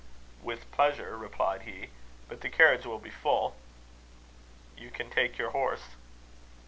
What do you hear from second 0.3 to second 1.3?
"With pleasure,"